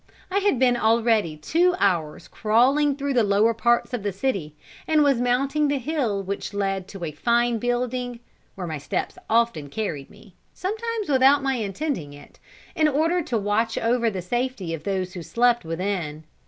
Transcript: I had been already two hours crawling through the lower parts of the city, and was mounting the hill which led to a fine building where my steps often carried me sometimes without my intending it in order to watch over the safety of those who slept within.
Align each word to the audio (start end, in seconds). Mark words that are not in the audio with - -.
I 0.31 0.39
had 0.39 0.57
been 0.57 0.75
already 0.75 1.37
two 1.37 1.75
hours 1.77 2.27
crawling 2.27 2.95
through 2.95 3.13
the 3.13 3.21
lower 3.23 3.53
parts 3.53 3.93
of 3.93 4.01
the 4.01 4.11
city, 4.11 4.55
and 4.87 5.03
was 5.03 5.21
mounting 5.21 5.67
the 5.67 5.77
hill 5.77 6.23
which 6.23 6.55
led 6.55 6.87
to 6.87 7.03
a 7.03 7.11
fine 7.11 7.59
building 7.59 8.19
where 8.55 8.65
my 8.65 8.79
steps 8.79 9.19
often 9.29 9.69
carried 9.69 10.09
me 10.09 10.33
sometimes 10.55 11.07
without 11.07 11.43
my 11.43 11.57
intending 11.57 12.13
it 12.13 12.39
in 12.75 12.87
order 12.87 13.21
to 13.21 13.37
watch 13.37 13.77
over 13.77 14.09
the 14.09 14.23
safety 14.23 14.73
of 14.73 14.85
those 14.85 15.13
who 15.13 15.21
slept 15.21 15.63
within. 15.65 16.23